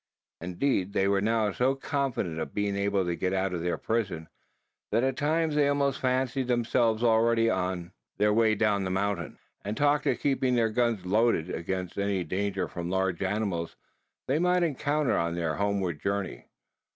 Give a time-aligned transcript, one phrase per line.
[0.41, 4.29] Indeed, they were now so confident of being able to get out of their prison,
[4.91, 9.77] that at times they almost fancied themselves already on their way down the mountains; and
[9.77, 13.75] talked of keeping their guns loaded, against any danger from large animals
[14.27, 16.47] they might encounter on their homeward journey.